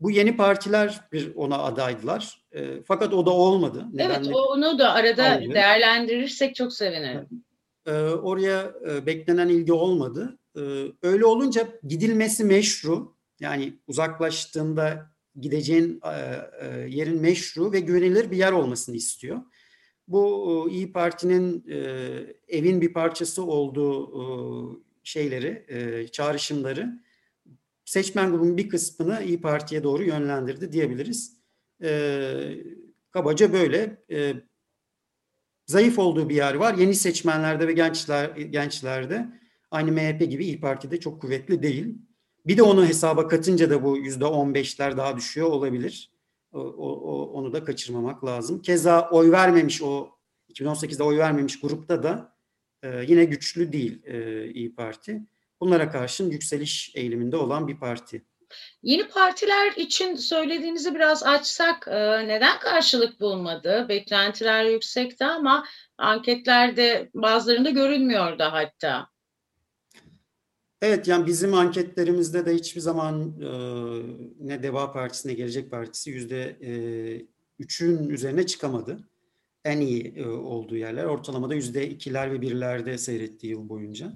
[0.00, 2.42] Bu yeni partiler bir ona adaydılar.
[2.52, 3.86] E, fakat o da olmadı.
[3.92, 5.54] Nedenle evet onu da arada aldı.
[5.54, 7.28] değerlendirirsek çok sevinirim.
[7.86, 10.38] E, oraya e, beklenen ilgi olmadı.
[10.56, 10.60] E,
[11.02, 13.14] öyle olunca gidilmesi meşru.
[13.40, 16.10] Yani uzaklaştığında gideceğin e,
[16.66, 19.38] e, yerin meşru ve güvenilir bir yer olmasını istiyor.
[20.10, 21.78] Bu e, İyi Parti'nin e,
[22.48, 24.24] evin bir parçası olduğu e,
[25.04, 27.00] şeyleri, e, çağrışımları
[27.84, 31.36] seçmen grubunun bir kısmını İyi Parti'ye doğru yönlendirdi diyebiliriz.
[31.82, 31.90] E,
[33.10, 34.02] kabaca böyle.
[34.10, 34.34] E,
[35.66, 36.74] zayıf olduğu bir yer var.
[36.74, 39.28] Yeni seçmenlerde ve gençler gençlerde
[39.70, 41.98] aynı MHP gibi İyi Parti'de çok kuvvetli değil.
[42.46, 46.10] Bir de onu hesaba katınca da bu yüzde on beşler daha düşüyor olabilir.
[46.52, 48.62] O, o, onu da kaçırmamak lazım.
[48.62, 50.10] Keza oy vermemiş o
[50.52, 52.36] 2018'de oy vermemiş grupta da
[52.82, 55.22] e, yine güçlü değil e, İyi Parti.
[55.60, 58.24] Bunlara karşın yükseliş eğiliminde olan bir parti.
[58.82, 63.86] Yeni partiler için söylediğinizi biraz açsak e, neden karşılık bulmadı?
[63.88, 65.64] Beklentiler yüksekti ama
[65.98, 69.08] anketlerde bazılarında görünmüyordu hatta.
[70.82, 73.50] Evet yani bizim anketlerimizde de hiçbir zaman e,
[74.40, 76.72] ne Deva Partisi ne Gelecek Partisi yüzde e,
[77.58, 79.08] üçün üzerine çıkamadı.
[79.64, 84.12] En iyi e, olduğu yerler ortalamada yüzde ikiler ve birlerde seyrettiği yıl boyunca.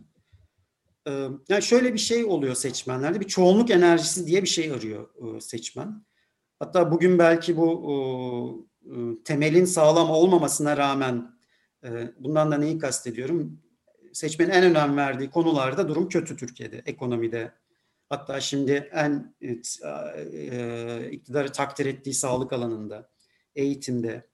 [1.09, 5.41] E, yani şöyle bir şey oluyor seçmenlerde bir çoğunluk enerjisi diye bir şey arıyor e,
[5.41, 6.05] seçmen.
[6.59, 11.39] Hatta bugün belki bu e temelin sağlam olmamasına rağmen
[11.85, 13.64] e, bundan da neyi kastediyorum?
[14.15, 17.53] Seçmenin en önem verdiği konularda durum kötü Türkiye'de, ekonomide.
[18.09, 19.57] Hatta şimdi en e,
[20.35, 23.11] e, iktidarı takdir ettiği sağlık alanında,
[23.55, 24.27] eğitimde,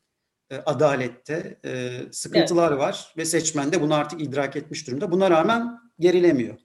[0.50, 2.80] e, adalette e, sıkıntılar evet.
[2.80, 5.10] var ve seçmen de bunu artık idrak etmiş durumda.
[5.12, 6.58] Buna rağmen gerilemiyor.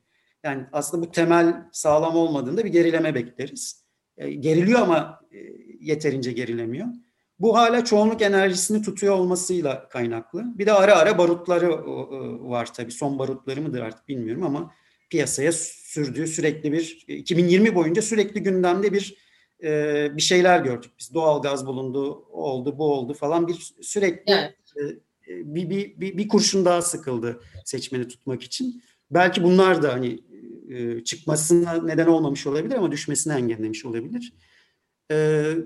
[0.44, 3.86] Yani aslında bu temel sağlam olmadığında bir gerileme bekleriz.
[4.18, 5.38] E, geriliyor ama e,
[5.80, 6.88] yeterince gerilemiyor.
[7.40, 10.44] Bu hala çoğunluk enerjisini tutuyor olmasıyla kaynaklı.
[10.58, 11.70] Bir de ara ara barutları
[12.50, 12.92] var tabii.
[12.92, 14.72] Son barutları mıdır artık bilmiyorum ama
[15.10, 19.18] piyasaya sürdüğü sürekli bir 2020 boyunca sürekli gündemde bir
[19.64, 21.14] e, bir şeyler gördük biz.
[21.14, 24.56] Doğal gaz bulundu, oldu, bu oldu falan bir sürekli evet.
[24.78, 28.84] E, bir, bir, bir, bir kurşun daha sıkıldı seçmeni tutmak için.
[29.12, 30.20] Belki bunlar da hani
[30.70, 34.34] e, çıkmasına neden olmamış olabilir ama düşmesini engellemiş olabilir.
[35.12, 35.16] E,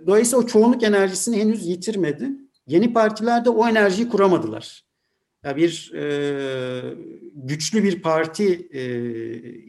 [0.08, 2.30] dolayısıyla o çoğunluk enerjisini henüz yitirmedi.
[2.67, 4.84] Yeni partiler de o enerjiyi kuramadılar.
[5.43, 6.82] Ya bir e,
[7.34, 8.82] güçlü bir parti e,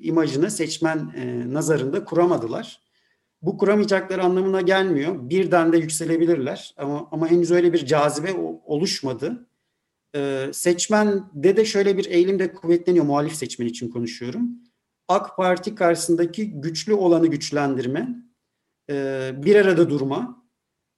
[0.03, 2.81] imajını seçmen e, nazarında kuramadılar.
[3.43, 5.31] Bu kuramayacakları anlamına gelmiyor.
[5.31, 8.33] Birden de yükselebilirler ama ama henüz öyle bir cazibe
[8.65, 9.47] oluşmadı.
[10.17, 13.05] Ee, seçmende de şöyle bir eğilim de kuvvetleniyor.
[13.05, 14.49] Muhalif seçmen için konuşuyorum.
[15.09, 18.09] AK Parti karşısındaki güçlü olanı güçlendirme,
[18.91, 20.45] e, bir arada durma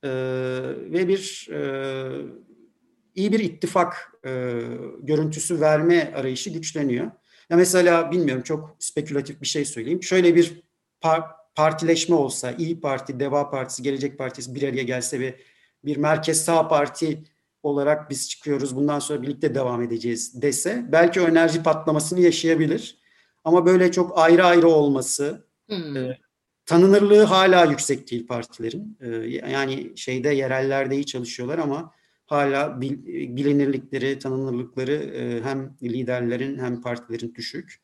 [0.03, 0.11] e,
[0.93, 1.63] ve bir e,
[3.15, 4.31] iyi bir ittifak e,
[5.01, 7.11] görüntüsü verme arayışı güçleniyor.
[7.51, 10.03] Ya mesela bilmiyorum çok spekülatif bir şey söyleyeyim.
[10.03, 10.63] Şöyle bir
[11.01, 11.23] par
[11.55, 15.41] partileşme olsa, İyi Parti, Deva Partisi, Gelecek Partisi bir araya gelse ve
[15.85, 17.25] bir merkez sağ parti
[17.63, 22.99] olarak biz çıkıyoruz bundan sonra birlikte devam edeceğiz dese belki o enerji patlamasını yaşayabilir.
[23.45, 25.97] Ama böyle çok ayrı ayrı olması, hmm.
[25.97, 26.19] e,
[26.67, 28.99] tanınırlığı hala yüksek değil partilerin.
[29.01, 29.09] E,
[29.51, 31.93] yani şeyde yerellerde iyi çalışıyorlar ama
[32.27, 37.83] hala bil, bilinirlikleri, tanınırlıkları e, hem liderlerin hem partilerin düşük.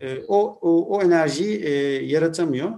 [0.00, 1.70] E, o, o, o enerjiyi e,
[2.04, 2.72] yaratamıyor.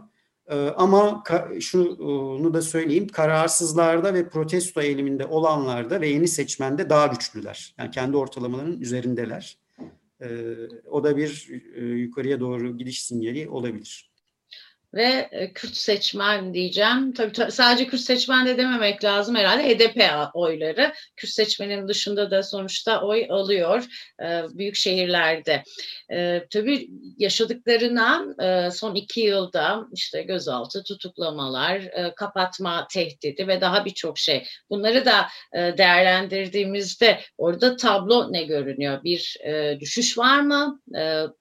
[0.47, 1.25] E, ama
[1.61, 7.75] şunu da söyleyeyim, kararsızlarda ve protesto eğiliminde olanlarda ve yeni seçmende daha güçlüler.
[7.79, 9.59] Yani kendi ortalamalarının üzerindeler.
[10.91, 14.06] O da bir e, yukarıya doğru gidiş sinyali olabilir
[14.95, 17.13] ve e, Kürt seçmen diyeceğim.
[17.13, 20.03] Tabii sadece Kürt seçmen de dememek lazım herhalde HDP
[20.35, 20.93] oyları.
[21.17, 23.85] Kürt seçmenin dışında da sonuçta oy alıyor
[24.23, 25.63] e, büyük şehirlerde.
[26.13, 28.27] E, tabii yaşadıklarına
[28.71, 31.83] son iki yılda işte gözaltı, tutuklamalar,
[32.17, 34.47] kapatma tehdidi ve daha birçok şey.
[34.71, 39.05] Bunları da değerlendirdiğimizde orada tablo ne görünüyor?
[39.05, 39.37] Bir
[39.81, 40.81] düşüş var mı?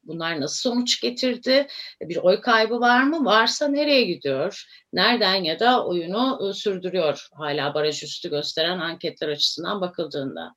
[0.04, 1.68] bunlar nasıl sonuç getirdi?
[2.02, 3.26] Bir oy kaybı var mı?
[3.26, 4.64] Var varsa nereye gidiyor?
[4.94, 10.56] Nereden ya da oyunu ıı, sürdürüyor hala baraj üstü gösteren anketler açısından bakıldığında?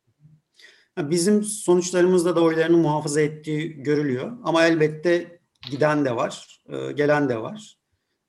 [0.98, 4.32] Bizim sonuçlarımızda da oylarını muhafaza ettiği görülüyor.
[4.44, 7.78] Ama elbette giden de var, ıı, gelen de var.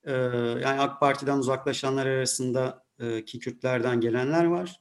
[0.06, 2.84] Yani AK Parti'den uzaklaşanlar arasında
[3.26, 4.80] ki Kürtlerden gelenler var.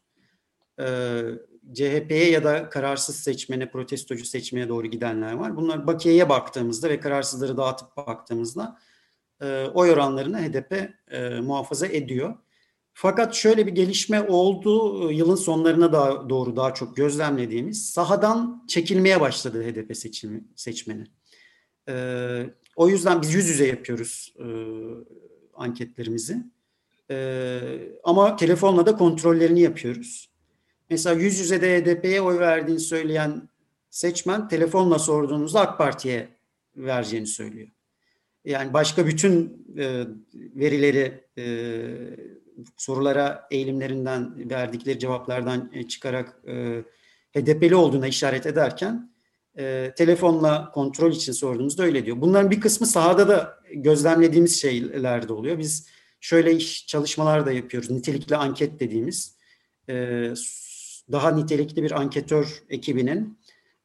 [1.74, 5.56] CHP'ye ya da kararsız seçmene, protestocu seçmeye doğru gidenler var.
[5.56, 8.78] Bunlar Bakiye'ye baktığımızda ve kararsızları dağıtıp baktığımızda
[9.42, 12.36] e, oy oranlarını HDP e, muhafaza ediyor.
[12.94, 19.64] Fakat şöyle bir gelişme oldu yılın sonlarına da doğru daha çok gözlemlediğimiz sahadan çekilmeye başladı
[19.64, 21.08] HDP seçimi, seçmeni.
[21.90, 24.46] E, o yüzden biz yüz yüze yapıyoruz e,
[25.54, 26.38] anketlerimizi.
[27.12, 27.60] E,
[28.04, 30.30] ama telefonla da kontrollerini yapıyoruz.
[30.90, 33.50] Mesela yüz yüze de HDP'ye oy verdiğini söyleyen
[33.90, 36.30] seçmen telefonla sorduğunuzda AK Parti'ye
[36.76, 37.68] vereceğini söylüyor.
[38.50, 40.04] Yani başka bütün e,
[40.36, 41.44] verileri e,
[42.78, 46.84] sorulara eğilimlerinden verdikleri cevaplardan e, çıkarak e,
[47.36, 49.12] HDP'li olduğuna işaret ederken
[49.58, 52.22] e, telefonla kontrol için sorduğumuzda öyle diyor.
[52.22, 55.60] Bunların bir kısmı sahada da gözlemlediğimiz şeyler de oluyor.
[55.60, 55.88] Biz
[56.20, 57.90] şöyle iş çalışmalar da yapıyoruz.
[57.90, 59.36] Nitelikli anket dediğimiz.
[59.90, 59.94] E,
[61.12, 63.39] daha nitelikli bir anketör ekibinin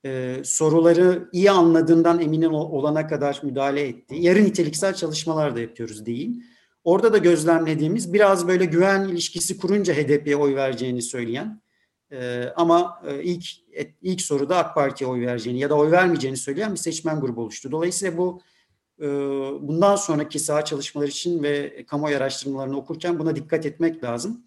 [0.05, 4.15] e, soruları iyi anladığından emin olana kadar müdahale etti.
[4.19, 6.43] Yarı niteliksel çalışmalar da yapıyoruz değil.
[6.85, 11.61] Orada da gözlemlediğimiz biraz böyle güven ilişkisi kurunca HDP'ye oy vereceğini söyleyen
[12.13, 13.45] e, ama e, ilk
[14.03, 17.73] ilk soruda AK Parti'ye oy vereceğini ya da oy vermeyeceğini söyleyen bir seçmen grubu oluştu.
[17.73, 18.41] Dolayısıyla bu
[19.01, 19.07] e,
[19.61, 24.45] bundan sonraki saha çalışmaları için ve kamuoyu araştırmalarını okurken buna dikkat etmek lazım.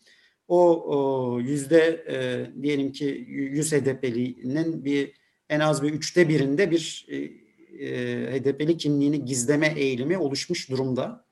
[0.48, 5.14] O yüzde e, diyelim ki 100 HDP'linin bir
[5.50, 11.26] en az bir üçte birinde bir e, e HDP'li kimliğini gizleme eğilimi oluşmuş durumda.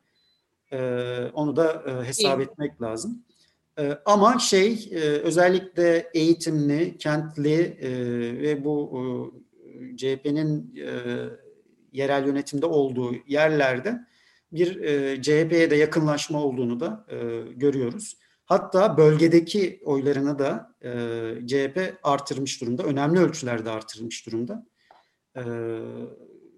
[0.71, 0.79] E,
[1.33, 2.43] onu da e, hesap İyi.
[2.43, 3.23] etmek lazım.
[3.79, 7.89] E, ama şey e, özellikle eğitimli, kentli e,
[8.41, 10.89] ve bu e, CHP'nin e,
[11.91, 13.99] yerel yönetimde olduğu yerlerde
[14.51, 17.15] bir e, CHP'ye de yakınlaşma olduğunu da e,
[17.55, 18.17] görüyoruz.
[18.45, 20.89] Hatta bölgedeki oylarını da e,
[21.47, 22.83] CHP artırmış durumda.
[22.83, 24.65] Önemli ölçülerde artırmış durumda.
[25.37, 25.43] E,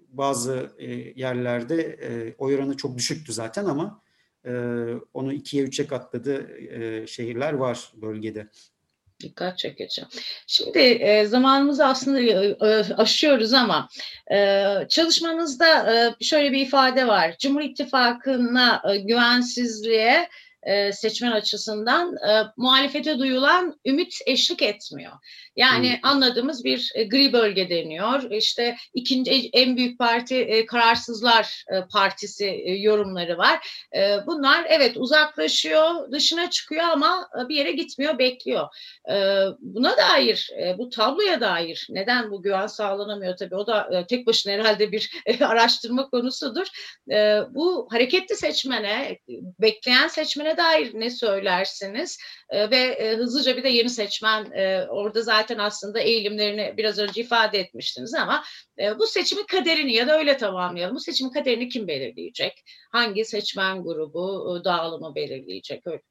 [0.10, 4.02] bazı e, yerlerde e, oy oranı çok düşüktü zaten ama
[4.46, 4.52] e,
[5.13, 8.48] onu ikiye üçe katladığı e, şehirler var bölgede.
[9.24, 10.02] Dikkat çekici.
[10.48, 13.90] Şimdi e, zamanımızı aslında e, e, aşıyoruz ama
[14.32, 17.36] e, çalışmanızda e, şöyle bir ifade var.
[17.40, 20.30] Cumhur İttifakı'na e, güvensizliğe
[20.63, 25.12] e, seçmen açısından e, muhalefete duyulan ümit eşlik etmiyor.
[25.56, 26.10] Yani hmm.
[26.10, 28.32] anladığımız bir e, gri bölge deniyor.
[28.32, 33.86] İşte ikinci en büyük parti e, Kararsızlar e, Partisi e, yorumları var.
[33.96, 38.67] E, bunlar evet uzaklaşıyor, dışına çıkıyor ama e, bir yere gitmiyor, bekliyor.
[39.10, 39.15] E,
[39.60, 44.28] buna dair, e, bu tabloya dair neden bu güven sağlanamıyor tabii o da e, tek
[44.28, 46.67] başına herhalde bir e, araştırma konusudur.
[47.12, 49.17] E, bu hareketli seçmene,
[49.60, 52.18] bekleyen seçmene dair ne söylersiniz?
[52.50, 57.22] E, ve e, hızlıca bir de yeni seçmen e, orada zaten aslında eğilimlerini biraz önce
[57.22, 58.44] ifade etmiştiniz ama
[58.80, 60.96] e, bu seçimin kaderini ya da öyle tamamlayalım.
[60.96, 62.64] Bu seçimin kaderini kim belirleyecek?
[62.92, 65.88] Hangi seçmen grubu e, dağılımı belirleyecek?
[65.88, 66.02] Öyle.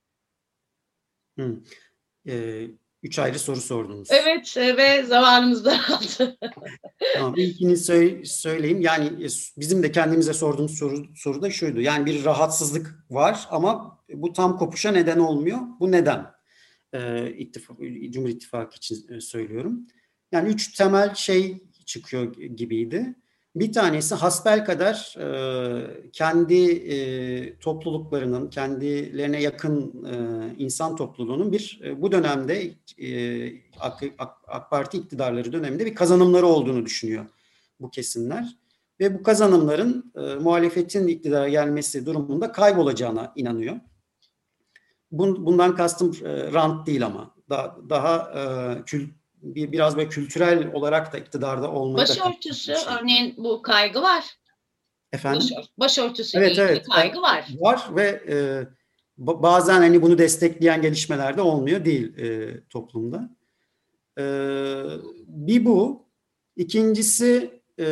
[1.37, 1.57] Hmm.
[2.29, 2.66] Ee,
[3.03, 4.09] üç ayrı soru sordunuz.
[4.11, 6.38] Evet e, ve zamanımız daraldı.
[7.14, 8.81] tamam, ilkini söyle, söyleyeyim.
[8.81, 11.81] Yani e, bizim de kendimize sorduğumuz soru, soru da şuydu.
[11.81, 15.58] Yani bir rahatsızlık var ama bu tam kopuşa neden olmuyor.
[15.80, 16.26] Bu neden?
[16.92, 17.76] Ee, ittifak,
[18.10, 19.86] Cumhur İttifakı için e, söylüyorum.
[20.32, 23.14] Yani üç temel şey çıkıyor gibiydi.
[23.56, 32.02] Bir tanesi hasbel kadar e, kendi e, topluluklarının, kendilerine yakın e, insan topluluğunun bir e,
[32.02, 33.46] bu dönemde e,
[33.80, 37.26] AK, AK, AK Parti iktidarları döneminde bir kazanımları olduğunu düşünüyor
[37.80, 38.56] bu kesimler.
[39.00, 43.76] Ve bu kazanımların e, muhalefetin iktidara gelmesi durumunda kaybolacağına inanıyor.
[45.10, 48.42] Bun, bundan kastım e, rant değil ama da, daha e,
[48.84, 49.08] kül,
[49.42, 54.24] bir, biraz böyle kültürel olarak da iktidarda olmayı Başörtüsü da örneğin bu kaygı var.
[55.12, 55.40] Efendim?
[55.40, 57.48] Başör, başörtüsü evet, evet, kaygı var.
[57.60, 58.36] Var ve e,
[59.18, 63.30] bazen hani bunu destekleyen gelişmeler de olmuyor değil e, toplumda.
[64.18, 64.24] E,
[65.26, 66.06] bir bu.
[66.56, 67.86] İkincisi e,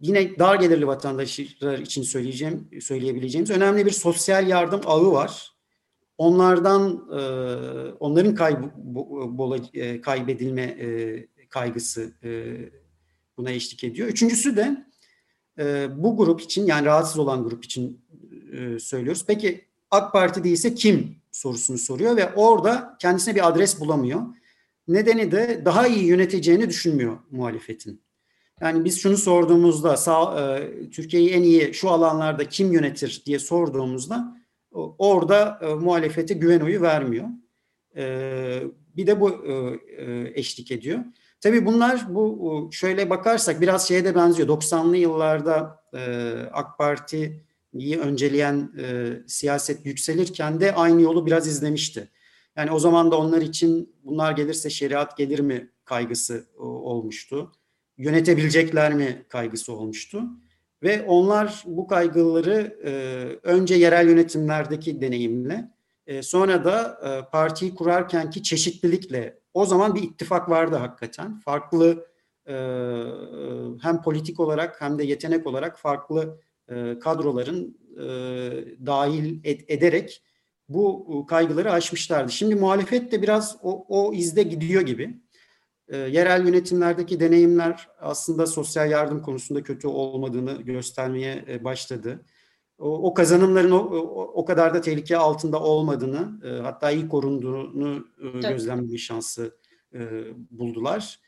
[0.00, 5.49] yine dar gelirli vatandaşlar için söyleyeceğim söyleyebileceğimiz önemli bir sosyal yardım ağı var.
[6.20, 7.22] Onlardan e,
[8.00, 8.64] onların kayb
[9.74, 12.56] e, kaybedilme e, kaygısı e,
[13.36, 14.08] buna eşlik ediyor.
[14.08, 14.86] Üçüncüsü de
[15.58, 18.00] e, bu grup için yani rahatsız olan grup için
[18.52, 19.24] e, söylüyoruz.
[19.26, 24.20] Peki AK Parti değilse kim sorusunu soruyor ve orada kendisine bir adres bulamıyor.
[24.88, 28.02] Nedeni de daha iyi yöneteceğini düşünmüyor muhalefetin.
[28.60, 34.39] Yani biz şunu sorduğumuzda sağ, e, Türkiye'yi en iyi şu alanlarda kim yönetir diye sorduğumuzda
[34.72, 37.28] orada e, muhalefete güven oyu vermiyor.
[37.96, 38.62] E,
[38.96, 39.52] bir de bu e,
[40.04, 41.00] e, eşlik ediyor.
[41.40, 44.48] Tabii bunlar bu şöyle bakarsak biraz şeye de benziyor.
[44.48, 52.08] 90'lı yıllarda e, AK Parti'yi önceleyen e, siyaset yükselirken de aynı yolu biraz izlemişti.
[52.56, 57.52] Yani o zaman da onlar için bunlar gelirse şeriat gelir mi kaygısı olmuştu.
[57.98, 60.22] Yönetebilecekler mi kaygısı olmuştu.
[60.82, 62.90] Ve onlar bu kaygıları e,
[63.42, 65.70] önce yerel yönetimlerdeki deneyimle
[66.06, 71.38] e, sonra da e, partiyi kurarkenki çeşitlilikle o zaman bir ittifak vardı hakikaten.
[71.38, 72.06] Farklı
[72.46, 72.54] e,
[73.82, 78.04] hem politik olarak hem de yetenek olarak farklı e, kadroların e,
[78.86, 80.22] dahil ed- ederek
[80.68, 82.32] bu kaygıları aşmışlardı.
[82.32, 85.20] Şimdi muhalefet de biraz o, o izde gidiyor gibi.
[85.90, 92.24] E, yerel yönetimlerdeki deneyimler aslında sosyal yardım konusunda kötü olmadığını göstermeye e, başladı.
[92.78, 93.78] o, o kazanımların o,
[94.34, 99.56] o, kadar da tehlike altında olmadığını, e, hatta iyi korunduğunu e, gözlemleme şansı
[99.94, 100.00] e,
[100.50, 101.20] buldular.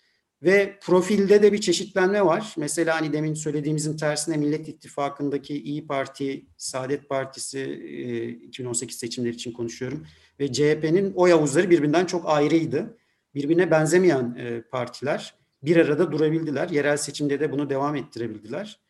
[0.43, 2.55] Ve profilde de bir çeşitlenme var.
[2.57, 9.53] Mesela hani demin söylediğimizin tersine Millet İttifakı'ndaki İyi Parti, Saadet Partisi e, 2018 seçimleri için
[9.53, 10.07] konuşuyorum.
[10.41, 12.97] Ve CHP'nin oy havuzları birbirinden çok ayrıydı.
[13.35, 16.68] Birbirine benzemeyen e, partiler bir arada durabildiler.
[16.68, 18.80] Yerel seçimde de bunu devam ettirebildiler.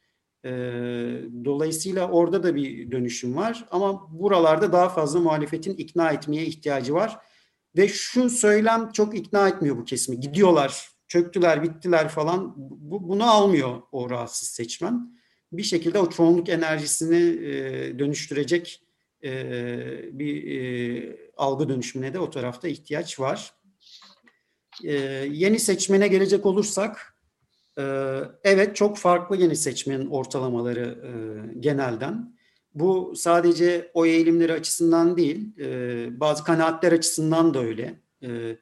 [0.45, 0.51] E,
[1.45, 3.65] dolayısıyla orada da bir dönüşüm var.
[3.71, 7.19] Ama buralarda daha fazla muhalefetin ikna etmeye ihtiyacı var.
[7.77, 10.21] Ve şu söylem çok ikna etmiyor bu kesimi.
[10.21, 15.19] Gidiyorlar çöktüler, bittiler falan bu, bunu almıyor o rahatsız seçmen.
[15.53, 18.83] Bir şekilde o çoğunluk enerjisini e, dönüştürecek
[19.25, 19.31] e,
[20.19, 23.55] bir e, algı dönüşümüne de o tarafta ihtiyaç var.
[24.85, 24.93] E,
[25.31, 27.15] yeni seçmene gelecek olursak,
[27.79, 27.85] e,
[28.45, 31.13] evet çok farklı yeni seçmenin ortalamaları e,
[31.61, 32.37] genelden.
[32.75, 38.01] Bu sadece o eğilimleri açısından değil, e, bazı kanaatler açısından da öyle.
[38.23, 38.57] E,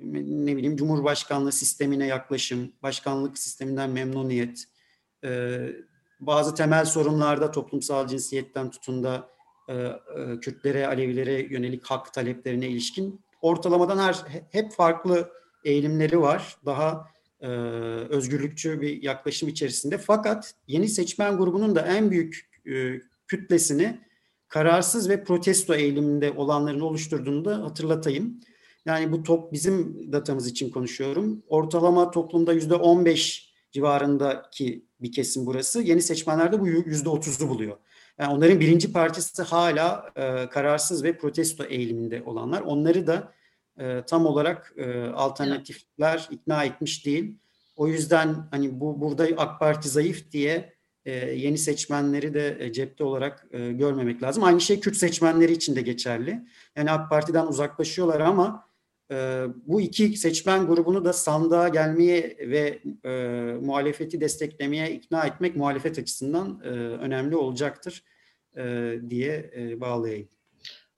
[0.00, 4.64] ne bileyim Cumhurbaşkanlığı sistemine yaklaşım, başkanlık sisteminden memnuniyet,
[5.24, 5.58] e,
[6.20, 9.28] bazı temel sorunlarda toplumsal cinsiyetten tutun da
[9.68, 15.30] e, e, Kürtlere, Alevilere yönelik hak taleplerine ilişkin ortalamadan her hep farklı
[15.64, 16.56] eğilimleri var.
[16.66, 17.08] Daha
[17.40, 17.48] e,
[18.08, 19.98] özgürlükçü bir yaklaşım içerisinde.
[19.98, 24.00] Fakat yeni seçmen grubunun da en büyük e, kütlesini
[24.48, 28.40] kararsız ve protesto eğiliminde olanların oluşturduğunu da hatırlatayım.
[28.86, 31.42] Yani bu top bizim datamız için konuşuyorum.
[31.48, 35.82] Ortalama toplumda yüzde 15 civarındaki bir kesim burası.
[35.82, 37.76] Yeni seçmenlerde bu yüzde 30'u buluyor.
[38.18, 42.60] Yani onların birinci partisi hala e, kararsız ve protesto eğiliminde olanlar.
[42.60, 43.32] Onları da
[43.78, 47.38] e, tam olarak e, alternatifler ikna etmiş değil.
[47.76, 53.04] O yüzden hani bu burada AK Parti zayıf diye e, yeni seçmenleri de e, cepte
[53.04, 54.44] olarak e, görmemek lazım.
[54.44, 56.44] Aynı şey Kürt seçmenleri için de geçerli.
[56.76, 58.68] Yani AK Parti'den uzaklaşıyorlar ama
[59.10, 63.10] e, bu iki seçmen grubunu da sandığa gelmeye ve e,
[63.62, 68.04] muhalefeti desteklemeye ikna etmek muhalefet açısından e, önemli olacaktır
[68.56, 70.28] e, diye e, bağlayayım.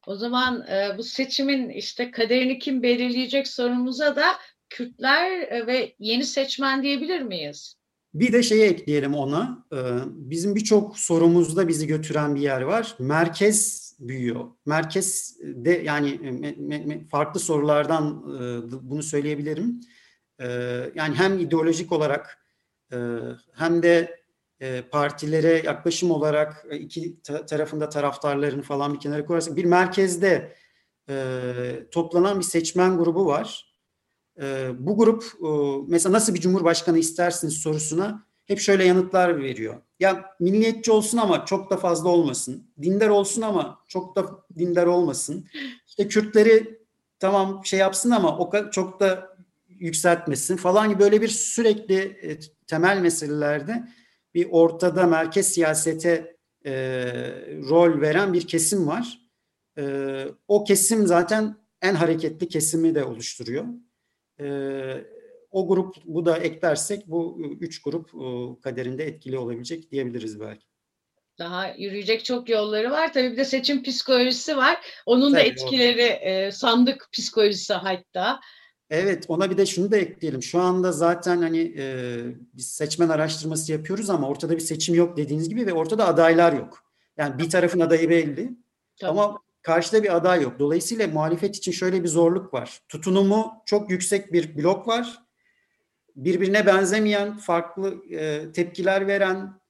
[0.06, 4.24] O zaman e, bu seçimin işte kaderini kim belirleyecek sorumuza da
[4.70, 7.76] Kürtler e, ve yeni seçmen diyebilir miyiz?
[8.14, 9.66] Bir de şeyi ekleyelim ona.
[9.72, 9.78] E,
[10.08, 12.96] bizim birçok sorumuzda bizi götüren bir yer var.
[12.98, 14.50] Merkez büyüyor.
[14.66, 19.80] Merkezde yani farklı sorulardan e, bunu söyleyebilirim.
[20.40, 20.46] E,
[20.94, 22.38] yani hem ideolojik olarak
[22.92, 22.96] e,
[23.54, 24.20] hem de
[24.90, 30.56] partilere yaklaşım olarak iki tarafında taraftarlarını falan bir kenara koyarsak bir merkezde
[31.90, 33.74] toplanan bir seçmen grubu var.
[34.78, 35.24] Bu grup
[35.88, 39.74] mesela nasıl bir cumhurbaşkanı istersiniz sorusuna hep şöyle yanıtlar veriyor.
[40.00, 42.70] Ya milliyetçi olsun ama çok da fazla olmasın.
[42.82, 44.26] Dindar olsun ama çok da
[44.58, 45.46] dindar olmasın.
[45.86, 46.78] İşte Kürtleri
[47.18, 49.36] tamam şey yapsın ama o çok da
[49.68, 53.88] yükseltmesin falan gibi böyle bir sürekli e, temel meselelerde
[54.36, 56.72] bir ortada merkez siyasete e,
[57.68, 59.18] rol veren bir kesim var.
[59.78, 59.84] E,
[60.48, 63.64] o kesim zaten en hareketli kesimi de oluşturuyor.
[64.40, 64.46] E,
[65.50, 68.10] o grup bu da eklersek bu üç grup
[68.62, 70.66] kaderinde etkili olabilecek diyebiliriz belki.
[71.38, 73.12] Daha yürüyecek çok yolları var.
[73.12, 75.02] Tabii bir de seçim psikolojisi var.
[75.06, 78.40] Onun Tabii, da etkileri e, sandık psikolojisi hatta.
[78.90, 80.42] Evet ona bir de şunu da ekleyelim.
[80.42, 82.16] Şu anda zaten hani e,
[82.54, 86.84] biz seçmen araştırması yapıyoruz ama ortada bir seçim yok dediğiniz gibi ve ortada adaylar yok.
[87.16, 88.50] Yani bir tarafın adayı belli
[89.00, 89.10] Tabii.
[89.10, 90.58] ama karşıda bir aday yok.
[90.58, 92.80] Dolayısıyla muhalefet için şöyle bir zorluk var.
[92.88, 95.26] Tutunumu çok yüksek bir blok var
[96.16, 99.60] birbirine benzemeyen, farklı e, tepkiler veren,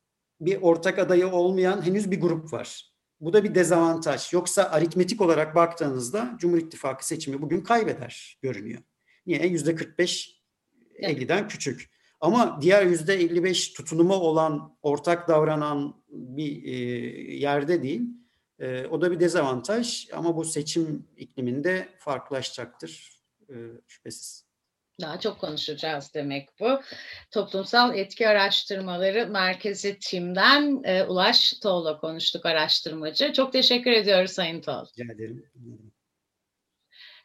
[0.41, 2.93] bir ortak adayı olmayan henüz bir grup var.
[3.21, 4.33] Bu da bir dezavantaj.
[4.33, 8.83] Yoksa aritmetik olarak baktığınızda Cumhur İttifakı seçimi bugün kaybeder görünüyor.
[9.27, 9.47] Niye?
[9.47, 10.43] Yüzde 45
[10.99, 11.91] 50'den küçük.
[12.21, 16.73] Ama diğer yüzde 55 tutunumu olan, ortak davranan bir e,
[17.37, 18.03] yerde değil.
[18.59, 23.55] E, o da bir dezavantaj ama bu seçim ikliminde farklılaşacaktır e,
[23.87, 24.47] şüphesiz.
[25.01, 26.81] Daha çok konuşacağız demek bu.
[27.31, 33.33] Toplumsal etki araştırmaları merkezi timden e, Ulaş Toğ'la konuştuk araştırmacı.
[33.33, 34.87] Çok teşekkür ediyoruz Sayın Toğ.
[34.99, 35.47] Rica ederim.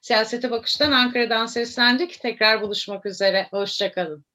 [0.02, 2.20] Siyasete Bakış'tan Ankara'dan seslendik.
[2.22, 3.48] Tekrar buluşmak üzere.
[3.52, 4.26] Hoşçakalın.